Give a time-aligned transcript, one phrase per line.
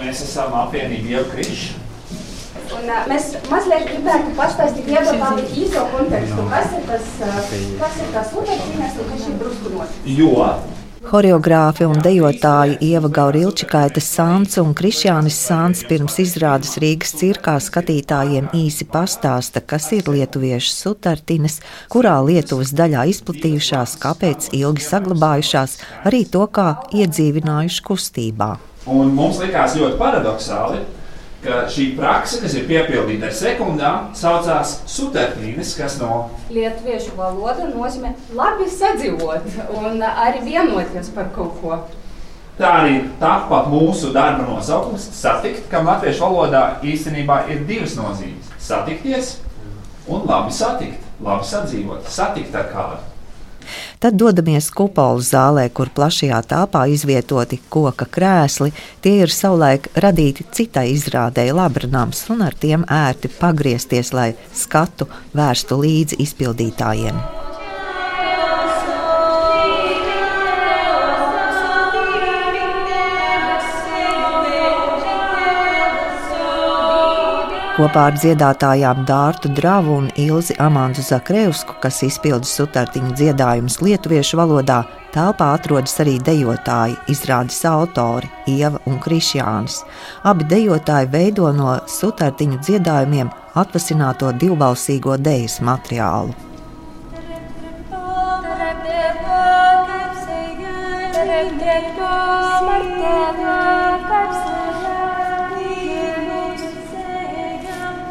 [0.00, 1.72] Mēs esam apvienība jau krišs.
[2.74, 7.36] Un, uh, mēs mazliet gribētu pastāstīt iedotājiem īso kontekstu, kas ir tas, uh,
[7.82, 9.98] kas ir tas un kas ir bruskunos.
[10.18, 10.32] Jo
[11.04, 18.86] Horeogrāfi un dejotāji Ieva Gaurilčikaita Sāns un Krišjānis Sāns pirms izrādes Rīgas cirkā skatītājiem īsi
[18.88, 21.58] pastāsta, kas ir lietuviešu sutartines,
[21.92, 25.76] kurā Lietuvas daļā izplatījušās, kāpēc ilgi saglabājušās,
[26.08, 28.50] arī to, kā iedzīvinājuši kustībā.
[28.88, 30.80] Un mums likās ļoti paradoxāli,
[31.44, 36.24] ka šī praksa, kas ir piepildīta ar sekundām, saucās sutartīnes, kas no
[36.54, 39.46] Lietuviešu valoda nozīmē labi sadzīvot
[39.76, 41.78] un arī vienoties par kaut ko.
[42.58, 49.38] Tā arī tapa mūsu darba nosaukums- satikt, kam latviešu valodā īstenībā ir divas nozīmes- satikties
[50.06, 53.13] un labi satikt, labi sadzīvot, satikt ar kādu.
[54.02, 58.72] Tad dodamies kupolu zālē, kur plašajā telpā izvietoti koka krēsli.
[59.04, 65.80] Tie ir savulaik radīti citai izrādēji labranams un ar tiem ērti pagriezties, lai skatu vērstu
[65.84, 67.43] līdzi izpildītājiem.
[77.74, 84.76] Kopā ar dziedātājām Dārtu Dravu un Ilzi Amandu Zakrevsku, kas izpilda sutartiņu dziedājumus lietuviešu valodā,
[85.10, 89.80] telpā atrodas arī dejotāji, izrādes autori Ieva un Krišjānis.
[90.22, 96.30] Abi dejotāji veido no sutartiņu dziedājumiem atvasināto divbalsīgo dejas materiālu.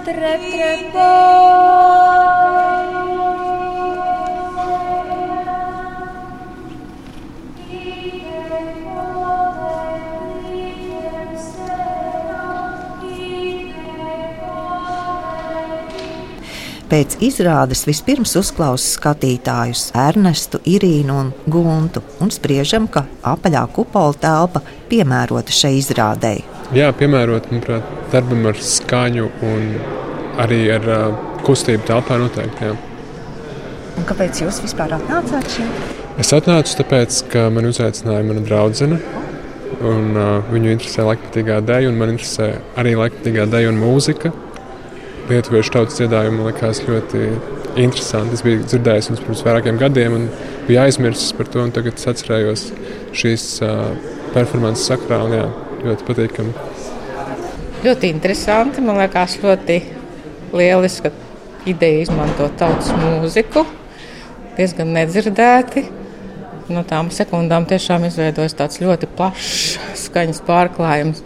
[0.04, 0.94] Trep, trep,
[16.94, 24.62] Pēc izrādes vispirms uzklausa skatītājus Ernestu, Irīnu un Guntu un spriežam, ka apaļā kupola telpa
[24.92, 26.46] piemērota šai izrādēji.
[26.78, 29.68] Jā, piemērot manuprāt, darbam ar skaņu un
[30.42, 30.88] arī ar
[31.46, 32.70] kustību telpā noteikti.
[32.70, 32.78] Jā.
[34.00, 36.00] Un kāpēc jūs vispār atnācāt šeit?
[36.22, 39.00] Es atnācu tāpēc, ka man uzaicināja mana draudzene.
[39.84, 44.32] Un, uh, viņu interesē laikmatīgā dēļa, un man interesē arī laikmatīgā dēļa un mūzika.
[45.30, 47.24] Lietuviešu tautas dziedājumi man likās ļoti
[47.82, 48.38] interesanti.
[48.38, 50.28] Es biju dzirdējis viņus pirms vairākiem gadiem, un
[50.68, 51.66] biju aizmirsis par to.
[51.76, 52.68] Tagad es atcerējos
[53.18, 53.90] šīs uh,
[54.36, 55.50] performances sakrā, un jā,
[55.88, 56.56] ļoti patīkami.
[57.84, 58.86] Ļoti interesanti.
[58.86, 59.82] Man liekas, ļoti
[60.54, 61.12] lieliska
[61.70, 63.66] ideja izmantot tautas mūziku.
[64.58, 65.86] Diezgan nedzirdēti.
[66.72, 71.24] No tām sekundām tiešām izveidojas tāds ļoti plašs skaņas pārklājums.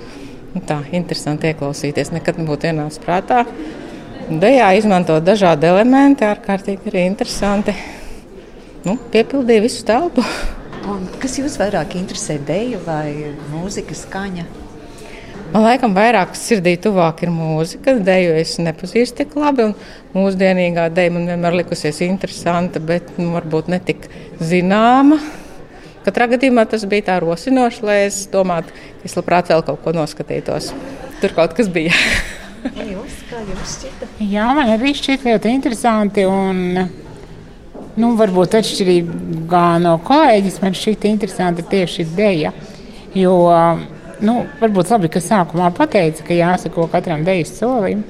[0.55, 2.13] Nu tā interesanti ieklausīties.
[2.15, 3.43] Nekad nebūtu ienācis prātā.
[4.27, 7.75] Dejā izmantot dažādi elementi, ārkārtīgi arī interesanti.
[8.88, 10.23] Nu, piepildīja visu telpu.
[10.88, 14.66] Un kas jūs vairāk interesē, deju vai mūzika skaņa?
[15.53, 17.95] Man laikam vairāk sirdī tuvāk ir mūzika.
[18.03, 23.71] Deju es nepazīstu tik labi, un mūsdienīgā deja man vienmēr likusies interesanta, bet nu, varbūt
[23.71, 24.09] ne tik
[24.43, 25.21] zināma.
[26.03, 29.95] Katrā gadījumā tas bija tā rosinoši, lai es domātu, ka es labprāt vēl kaut ko
[29.95, 30.69] noskatītos.
[31.21, 31.95] Tur kaut kas bija.
[32.93, 34.07] Jūs, kā jums šķita?
[34.27, 36.27] Jā, man arī šķiet ļoti interesanti.
[36.27, 36.63] Un,
[37.97, 42.51] nu, varbūt atšķirībā no kolēģis, man šķiet interesanti tieši ideja.
[43.17, 43.37] Jo,
[44.23, 48.03] nu, varbūt labi, ka sākumā pateica, ka jāsako katram dejas solim.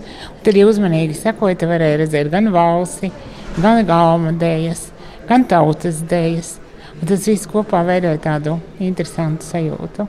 [0.45, 3.11] Tad, ja uzmanīgi sekoja, tad varēja redzēt gan valsi,
[3.57, 4.87] gan galma dejas,
[5.29, 6.55] gan tautas dejas.
[6.97, 10.07] Un tas viss kopā veidoja tādu interesantu sajūtu.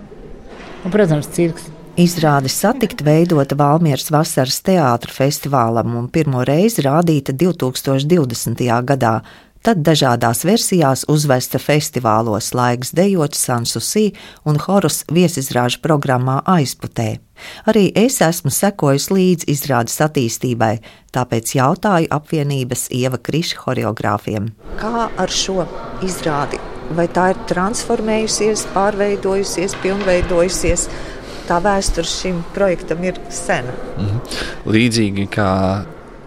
[0.84, 8.62] Un, protams, cirks Izrāde satikt veidota Valmieras vasaras teātra festivālam un pirmo reizi rādīta 2020.
[8.86, 9.16] gadā.
[9.68, 14.14] Tad dažādās versijās uzvesta festivālos laiks dejot Sansusī
[14.48, 17.18] un Horus viesizrāžu programmā aizputē.
[17.68, 20.78] Arī es esmu sekojis līdzi izrādes attīstībai,
[21.12, 24.46] tāpēc jautāju apvienības Ieva Kriša horeogrāfiem.
[24.80, 25.66] Kā ar šo
[26.00, 26.56] izrādi?
[26.96, 30.88] Vai tā ir transformējusies, pārveidojusies, pilnveidojusies?
[31.48, 33.72] tā vēsture šim projektam ir sena.
[33.98, 34.18] -hmm.
[34.66, 35.50] Līdzīgi kā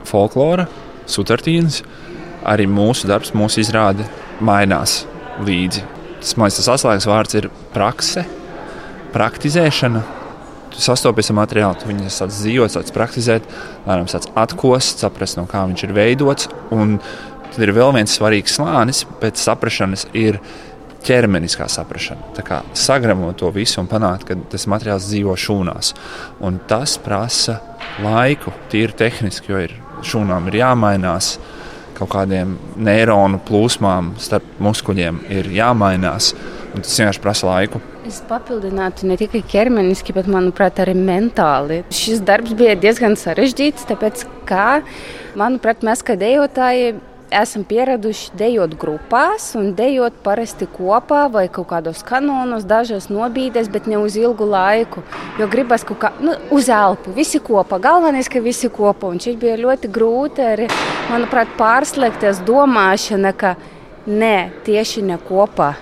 [0.05, 0.65] folklora,
[1.05, 1.83] sutartīnas,
[2.47, 4.07] arī mūsu darbs, mūsu izrāde
[4.41, 5.03] mainās
[5.41, 5.83] līdzi.
[6.21, 8.25] Tas, man liekas, tas atslēgas vārds ir prakse,
[9.15, 10.01] praktizēšana.
[10.71, 13.47] Tu sastopies ar materiālu, tu viņu sāc dzīvot, sāc praktizēt,
[13.87, 16.47] lēnām sāc atkost, saprast, no kā viņš ir veidots.
[16.71, 16.99] Un
[17.49, 20.39] tad ir vēl viens svarīgs slānis pēc saprašanas, ir
[21.05, 22.31] ķermeniskā saprāšana.
[22.37, 25.93] Tā kā sagramot to visu un panākt, ka tas materiāls dzīvo šūnās.
[26.45, 27.57] Un tas prasa
[28.03, 31.35] laiku, tīri tehniski, jo ir, šūnām ir jāmainās.
[32.01, 36.31] Kaut kādiem neironu plūsmām starp muskuļiem ir jāmainās.
[36.71, 37.81] Tas vienkārši prasa laiku.
[38.07, 41.83] Es papildinātu ne tikai ķermeniski, bet manuprāt, arī mentāli.
[41.93, 44.81] Šis darbs bija diezgan sarežģīts, tāpēc, ka,
[45.37, 46.95] manuprāt, mēs kā dejotāji
[47.31, 53.87] esam pieraduši dejot grupās un dejot parasti kopā vai kaut kādos kanonos, dažas nobīdes, bet
[53.87, 55.03] ne uz ilgu laiku.
[55.39, 57.79] Jo gribas kaut kā nu, uz elpu, visi kopā.
[57.81, 59.13] Galvenais, ka visi kopā.
[59.15, 60.69] Un šeit bija ļoti grūti arī,
[61.09, 63.55] manuprāt, pārslēgties domāšana, ka
[64.07, 64.35] nē,
[64.67, 65.73] tieši ne kopā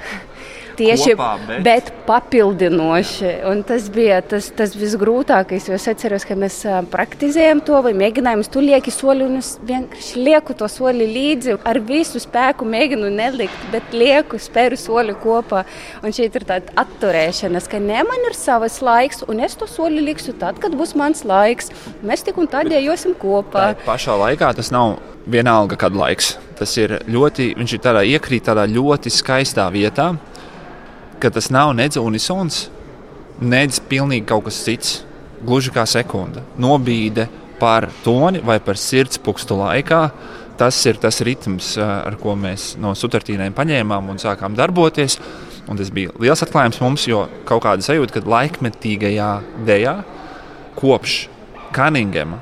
[0.80, 3.32] tieši Kopā, bet- bet papildinoši.
[3.50, 5.68] Un tas bija tas, tas visgrūtākais.
[5.70, 6.58] jo Es atceros, ka mēs
[6.92, 8.40] praktizējam to vai mēģinājām.
[8.44, 11.58] Es tur lieku soli un es vienkārši lieku to soli līdzi.
[11.66, 15.64] Ar visu spēku mēģinu nelikt, bet lieku spēru soli kopā.
[16.04, 20.02] Un šeit ir tāda atturēšanās, ka ne man ir savs laiks, un es to soli
[20.02, 21.72] likšu tad, kad būs mans laiks.
[22.04, 23.74] Mēs tik un tad iejosim kopā.
[23.76, 24.98] Tā pašā laikā tas nav
[25.30, 26.38] vienalga, kad laiks.
[26.60, 30.18] Tas ir ļoti, viņš ir tādā iekrīt tādā ļoti skaistā vietā,
[31.22, 32.68] ka tas nav nedz unisons,
[33.40, 34.98] nedz pilnīgi kaut kas cits.
[35.40, 36.42] Gluži kā sekunde.
[36.60, 37.30] Nobīde
[37.62, 40.02] par toni vai par sirdspūkstu laikā.
[40.60, 45.16] Tas ir tas ritms, ā, ar ko mēs no sutartīnēm paņēmām un sākām darboties.
[45.72, 49.30] Un tas bija liels atklājums mums, jo kaut kāda sajūta, ka laikmetīgajā
[49.68, 49.96] dejā
[50.80, 51.22] kopš
[51.76, 52.40] Kaningema,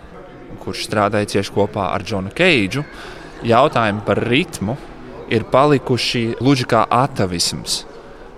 [0.63, 2.85] kurš strādāja cieši kopā ar Džonu Keidžu,
[3.45, 4.77] jautājumi par ritmu
[5.29, 7.81] ir palikuši gluži kā atavisms,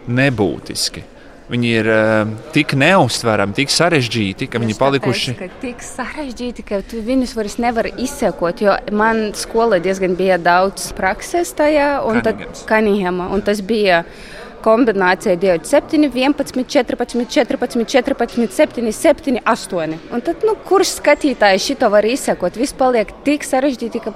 [0.09, 1.05] nebūtiski.
[1.49, 5.33] Viņi ir uh, tik neustverami, tik sarežģīti, ka viņi ir palikuši.
[5.33, 8.61] Tāpēc, ka tik sarežģīti, ka tu viņus vairs nevari izsekot.
[8.61, 12.67] Jo man skolā diezgan bija daudz prakses tajā, un tad Cunninghams.
[12.69, 14.03] Kanihama, un tas bija
[14.61, 19.99] kombinācija 27, 11, 14, 14, 14, 7, 7, 8.
[20.13, 22.61] Un tad, nu, kurš skatītājs šito var izsekot?
[22.61, 24.13] Viss paliek tik sarežģīti, ka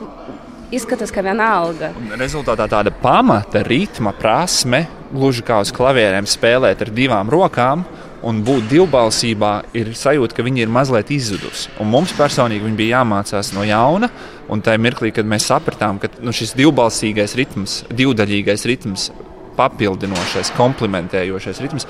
[0.77, 1.91] izskatās, ka vienalga.
[1.99, 7.85] Un Rezultātā tāda pamata ritma prasme, gluži kā uz klavierēm spēlēt ar divām rokām.
[8.23, 11.73] Un būt divbalsībā ir sajūta, ka viņi ir mazliet izzudusi.
[11.83, 14.07] Un mums personīgi viņi bija jāmācās no jauna.
[14.47, 19.09] Un tajā mirklī, kad mēs sapratām, ka nu, šis divbalsīgais ritms, divdaļīgais ritms,
[19.57, 21.87] papildinošais, komplementējošais ritms,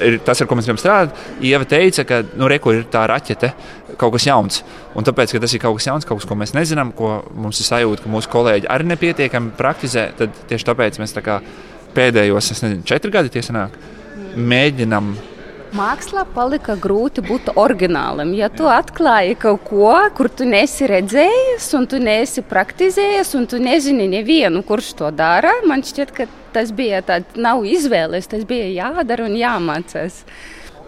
[0.00, 1.20] ir tas, ar ko mēs gribam strādāt.
[1.44, 3.52] Ieva teica, ka nu, re, kur ir tā raķete,
[4.00, 4.62] kaut kas jauns.
[4.96, 7.62] Un tāpēc, ka tas ir kaut kas jauns, kaut kas, ko mēs nezinām, ko mums
[7.62, 11.40] ir sajūta, ka mūsu kolēģi arī nepietiekami praktizē, tad tieši tāpēc mēs tā kā
[11.96, 13.76] pēdējos, es nezinu, četri gadi tie sanāk,
[14.36, 15.14] mēģinam
[15.74, 18.30] Mākslā palika grūti būt oriģinālam.
[18.38, 23.58] Ja tu atklāji kaut ko, kur tu nesi redzējis, un tu nesi praktizējis, un tu
[23.62, 28.68] nezini nevienu, kurš to dara, man šķiet, ka tas bija tāds, nav izvēles, tas bija
[28.76, 30.22] jādara un jāmācās.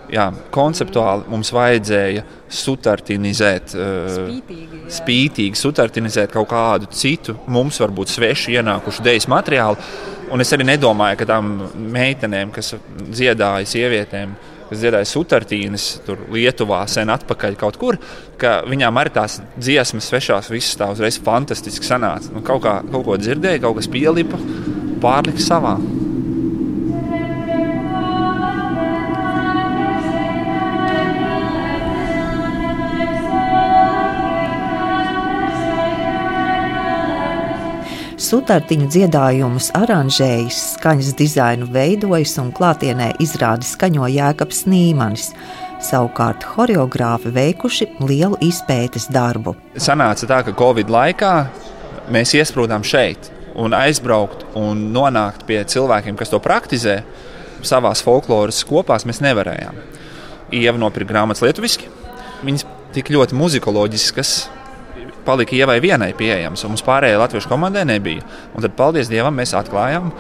[0.09, 4.93] jā, konceptuāli mums vajadzēja sutartinizēt, uh, Spītīgi, jā.
[5.01, 9.91] spītīgi sutartinizēt kaut kādu citu, mums varbūt svešu ienākušu dēļas materiālu.
[10.33, 11.51] Un es arī nedomāju, ka tām
[11.93, 12.75] meitenēm, kas
[13.09, 14.33] dziedāja sievietēm,
[14.71, 17.99] kas dziedāja sutartīnas, tur Lietuvā sen atpakaļ kaut kur,
[18.41, 22.33] ka viņām arī tās dziesmas svešās, visas tā uzreiz fantastiski sanāca.
[22.35, 24.41] Nu, kaut, kā, kaut ko dzirdēja, kaut kas pielipa,
[25.03, 25.77] pārlika savā.
[38.29, 45.31] Sutartiņu dziedājumus aranžējis, skaņas dizainu veidojis un klātienē izrādi skaņo Jēkabs Nīmanis.
[45.87, 49.55] Savukārt choreogrāfi veikuši lielu izpētes darbu.
[49.81, 51.33] sanāca tā, ka Covid laikā
[52.13, 56.99] mēs iesprūdām šeit un aizbraukt un nonākt pie cilvēkiem, kas to praktizē
[57.65, 59.81] savā folkloras kopās, mēs nevarējām.
[60.53, 61.89] Ieva nopirka grāmatas lietuviski.
[62.45, 64.37] Viņas tik ļoti muzikoloģiskas,
[65.29, 68.25] palika ievai vienai pieejamas, un mums pārējai latviešu komandai nebija.
[68.55, 70.11] Un tad, paldies Dievam, mēs atklājām,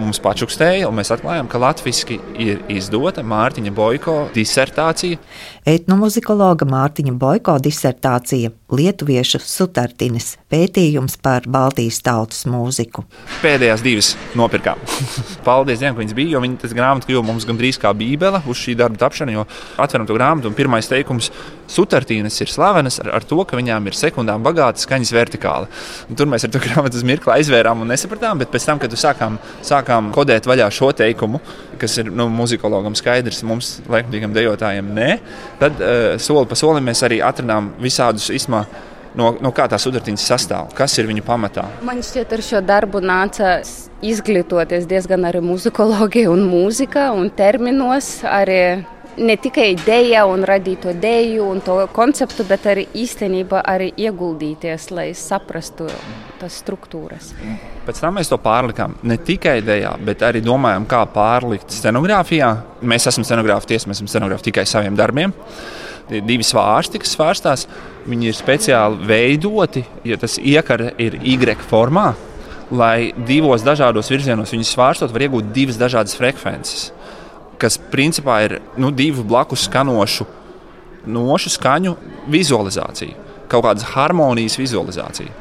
[0.00, 5.20] mums pačukstēja, un mēs atklājām, ka latviešu ir izdota Mārtiņa Boiko disertācija.
[5.66, 13.04] Etnomuzikologa Mārtiņa Boiko disertācija Lietuviešu sutartinis pētījums par Baltijas tautas mūziku.
[13.38, 14.80] Pēdējās divas nopirkām.
[15.46, 18.58] Paldies Dievam, ka viņas bija, jo viņa tas grāmata kļuva mums gandrīz kā bībele uz
[18.58, 19.44] šī darba tapšanu, jo
[19.78, 21.30] atveram to grāmatu un pirmais teikums-
[21.76, 25.70] sutartīnas ir slavenas ar, ar to, ka viņām ir sekundām bagāta skaņas vertikāla.
[26.10, 28.90] Un tur mēs ar to grāmatu uz mirkli aizvērām un nesapratām, bet pēc tam, kad
[28.90, 31.38] sākām, sākām kodēt vaļā šo teikumu,
[31.80, 35.08] kas ir nu, muzikologam skaidrs, mums, laikmatīgam dejotājiem, nē,
[35.62, 38.64] tad uh, soli pa solim mēs arī atradām visādus izmā
[39.16, 41.66] no, no kā tās sudratiņas sastāv, kas ir viņu pamatā.
[41.86, 43.56] Man šķiet, ar šo darbu nāca
[44.04, 48.18] izglītoties diezgan arī muzikologija un mūzika un terminos.
[48.26, 48.60] Arī
[49.16, 54.90] ne tikai ideja un radīt to ideju un to konceptu, bet arī īstenībā arī ieguldīties,
[54.94, 55.88] lai saprastu
[56.40, 57.32] tās struktūras.
[57.86, 62.52] Pēc tam mēs to pārlikām ne tikai idejā, bet arī domājām, kā pārlikt scenogrāfijā.
[62.82, 65.34] Mēs esam scenogrāfi, tiesa, mēs esam scenogrāfi tikai saviem darbiem.
[66.06, 67.66] Tie divi svārsti, kas svārstās,
[68.06, 72.12] viņi ir speciāli veidoti, ja tas iekara ir Y formā,
[72.70, 76.92] lai divos dažādos virzienos viņus svārstot, var iegūt divas dažādas frekvences
[77.60, 80.26] kas principā ir nu, divu blakus skanošu
[81.06, 81.94] nošu skaņu
[82.30, 83.14] vizualizācija,
[83.50, 85.32] kaut kādas harmonijas vizualizācija.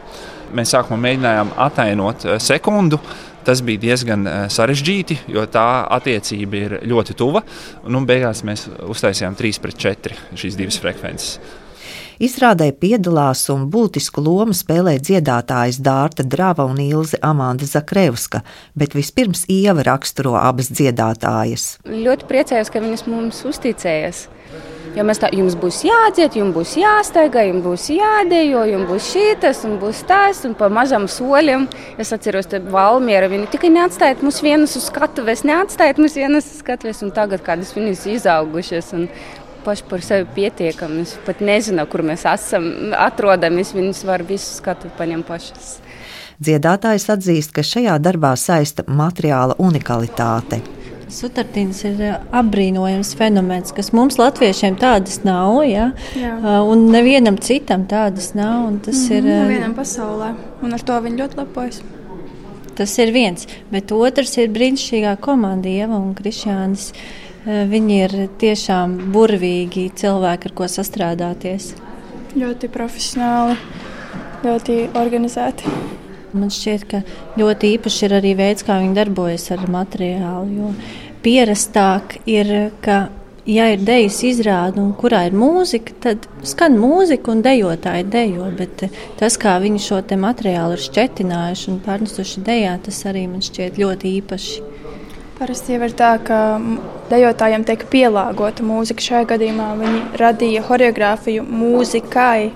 [0.55, 3.01] Mēs sākumā mēģinājām attēlot eh, sekundu.
[3.45, 7.43] Tas bija diezgan eh, sarežģīti, jo tā attiecība ir ļoti tuva.
[7.89, 11.37] Nu, beigās mēs uztaisījām 3 pret 4 šīs divas frekvences.
[12.23, 18.43] Izrādē piedalās un būtisku lomu spēlē dziedātājas Dārta Drava un Ilze Amanda Zakrevska,
[18.75, 21.75] bet vispirms Ieva raksturo abas dziedātājas.
[21.89, 24.27] Ļoti priecājos, ka viņas mums uzticējas.
[24.95, 29.63] Jo mēs tā, jums būs jādzied, jums būs jāsteigā, jums būs jādejo, jums būs šīs,
[29.67, 31.65] un būs tas, un pa mazam solim.
[31.99, 36.61] Es atceros, ka Valmiera viņa tikai neatstāja mums vienus uz skatuves, neatstāja mums vienus uz
[36.63, 38.93] skatuves, un tagad kādas viņas izaugušas.
[38.95, 39.09] Un
[39.65, 41.01] paši par sevi pietiekami.
[41.05, 43.73] Es pat nezinu, kur mēs esam, atrodamies.
[43.75, 45.75] Viņas var visu skatu paņemt pašas.
[46.43, 50.59] Dziedātājs atzīst, ka šajā darbā saista materiāla unikalitāte.
[51.15, 55.61] Sutartīns ir eh, apbrīnojams fenomens, kas mums, latviešiem, tādas nav.
[55.69, 55.91] Ja?
[56.17, 56.33] Jā.
[56.41, 58.71] Uh, un nevienam citam tādas nav.
[58.87, 60.33] Tas mm ir uh, nevienam pasaulē,
[60.65, 61.83] un ar to viņi ļoti lepojas.
[62.75, 66.89] Tas ir viens, bet otrs ir brīnišķīgā komanda, Ieva un Krišjānis.
[66.91, 71.73] Uh, viņi ir tiešām burvīgi cilvēki, ar ko sastrādāties.
[72.35, 73.57] Ļoti profesionāli,
[74.45, 75.75] ļoti organizēti.
[76.35, 77.03] Man šķiet, ka
[77.39, 80.73] ļoti īpaši ir arī veids, kā viņi darbojas ar materiālu.
[81.23, 82.51] Pierastāk ir,
[82.83, 83.05] ka,
[83.47, 88.49] ja ir dejas izrāde, un kurā ir mūzika, tad skan mūzika un dejotāji dejo.
[88.57, 88.83] Bet
[89.21, 94.17] tas, kā viņi šo materiālu ir šķetinājuši un pārnesuši dejā, tas arī man šķiet ļoti
[94.19, 94.74] īpaši.
[95.35, 96.35] Parasti jau ir tā, ka
[97.11, 99.03] dejotājiem tiek pielāgota mūzika.
[99.03, 102.53] Šajā gadījumā viņi radīja choreogrāfiju mūzikai.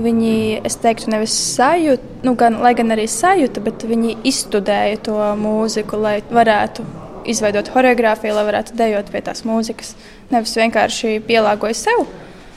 [0.00, 5.18] Viņi, es teiktu, nevis sajūta, nu, gan, lai gan arī sajūta, bet viņi izstudēja to
[5.42, 6.86] mūziku, lai varētu
[7.28, 9.92] izveidot choreogrāfiju, lai varētu dejot pie tās mūzikas.
[10.32, 12.06] Nevis vienkārši pielāgoja sev,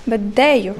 [0.08, 0.78] bet deju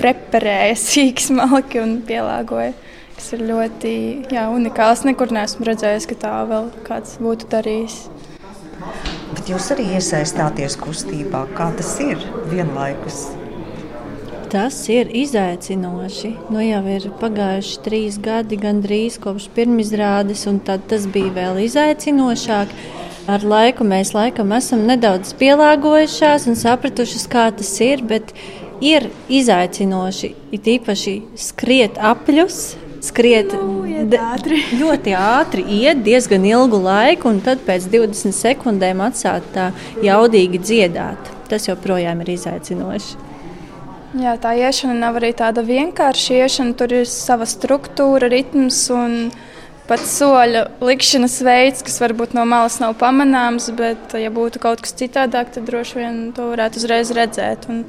[0.00, 2.72] preparēja sīki, smalki un pielāgoja
[3.18, 3.92] kas ir ļoti
[4.30, 5.02] jā, unikāls.
[5.08, 7.98] Nekur neesmu redzējis, ka tā vēl kāds būtu darījis.
[9.34, 11.42] Bet jūs arī iesaistāties kustībā.
[11.58, 12.22] Kā tas ir
[12.52, 13.26] vienlaikus?
[14.48, 16.30] Tas ir izaicinoši.
[16.48, 22.72] Nu, jau ir pagājuši trīs gadi, gandrīz kopš pirmizrādes, un tas bija vēl izaicinošāk.
[23.28, 28.06] Ar laiku mēs laikam esam nedaudz pielāgojušās un sapratušas, kā tas ir.
[28.08, 28.32] Bet
[28.80, 32.62] ir izaicinoši, it īpaši skriet apļus,
[33.04, 33.54] skriet
[34.18, 34.60] ātri.
[34.82, 39.70] ļoti ātri, iet diezgan ilgu laiku, un tad pēc 20 sekundēm atsākt tā
[40.04, 41.32] jaudīgi dziedāt.
[41.48, 43.28] Tas joprojām ir izaicinoši.
[44.18, 46.74] Jā, tā iešana nav arī tāda vienkārša iešana.
[46.80, 49.18] Tur ir sava struktūra, ritms un
[49.88, 54.96] pat soļu likšanas veids, kas varbūt no malas nav pamanāms, bet, ja būtu kaut kas
[54.96, 57.68] citādāk, tad droši vien to varētu uzreiz redzēt.
[57.72, 57.84] Un,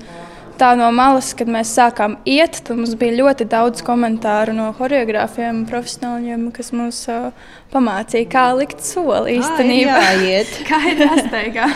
[0.59, 5.63] tā no malas, kad mēs sākām iet, tad mums bija ļoti daudz komentāru no choreogrāfiem,
[5.69, 7.29] profesionāļiem, kas mums uh,
[7.73, 9.99] pamācīja, kā likt soli īstenībā.
[10.69, 11.69] kā ir jāsteigā.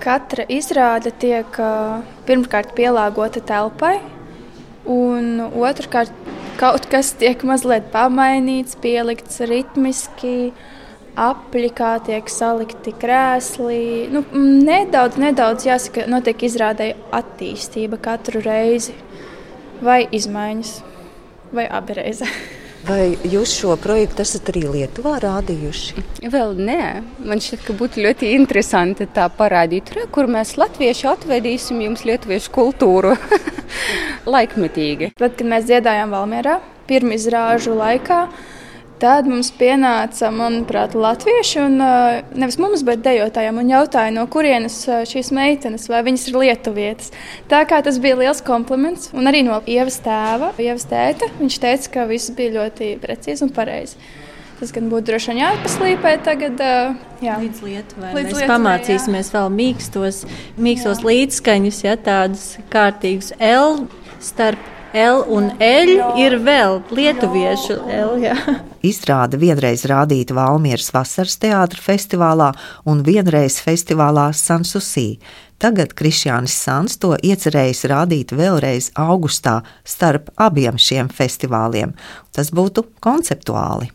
[0.00, 3.98] Katra izrāde tiek uh, pirmkārt pielāgota telpai,
[4.88, 6.12] un otrkārt
[6.60, 10.50] kaut kas tiek mazliet pamainīts, pielikts ritmiski.
[10.50, 10.76] Uh,
[11.18, 13.82] apli, kā tiek salikti krēsli.
[14.12, 18.94] Nu, nedaudz, nedaudz jāsaka, notiek izrādēja attīstība katru reizi,
[19.84, 20.72] vai izmaiņas,
[21.56, 22.40] vai abi reizes.
[22.80, 26.04] Vai jūs šo projektu esat arī Lietuvā rādījuši?
[26.32, 26.84] Vēl nē,
[27.28, 32.54] man šķiet, ka būtu ļoti interesanti tā parādīt, re, kur mēs latvieši atvedīsim jums lietuviešu
[32.54, 33.12] kultūru
[34.34, 35.10] laikmetīgi.
[35.20, 36.56] Tad, kad mēs dziedājām Valmierā,
[36.88, 38.22] pirmizrāžu laikā,
[39.00, 41.78] Tad mums pienāca, manuprāt, latvieši, un
[42.36, 44.76] nevis mums, bet dejotājiem, un jautāja, no kurienes
[45.08, 47.12] šīs meitenes, vai viņas ir lietuvietas.
[47.48, 51.92] Tā kā tas bija liels kompliments, un arī no Ievas tēva, Ievas tēta, viņš teica,
[51.94, 53.96] ka viss bija ļoti precīzi un pareizi.
[54.60, 56.60] Tas gan būtu droši vien jāpaslīpē tagad.
[57.24, 57.38] Jā.
[57.40, 58.10] Līdz Lietuvai.
[58.12, 59.38] Līdz mēs Lietuvai, pamācīsimies jā.
[59.38, 60.18] vēl mīkstos,
[60.60, 63.86] mīkstos līdzskaņus, ja tādus kārtīgus L
[64.20, 64.60] starp
[64.94, 68.16] L un L ir vēl lietuviešu L.
[68.24, 68.34] Jā.
[68.82, 72.50] Izrāde vienreiz rādīta Valmieras vasaras teātra festivālā
[72.90, 75.20] un vienreiz festivālā Sansusī.
[75.60, 81.94] Tagad Krišjānis Sans to iecerējis rādīt vēlreiz augustā starp abiem šiem festivāliem.
[82.32, 83.92] Tas būtu konceptuāli.